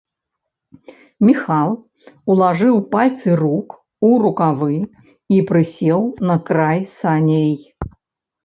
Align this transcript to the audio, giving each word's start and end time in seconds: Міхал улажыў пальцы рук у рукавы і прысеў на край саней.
Міхал 1.27 1.69
улажыў 2.35 2.75
пальцы 2.95 3.29
рук 3.41 3.69
у 4.07 4.11
рукавы 4.23 4.75
і 5.37 5.43
прысеў 5.53 6.01
на 6.31 6.35
край 6.49 6.79
саней. 6.99 7.49